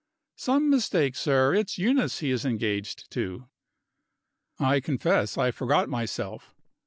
[0.35, 3.49] "Some mistake, sir; it's Eunice he is engaged to."
[4.57, 6.55] I confess I forgot myself.